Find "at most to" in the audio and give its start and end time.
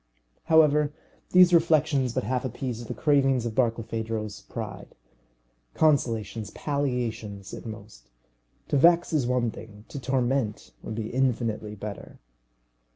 7.53-8.77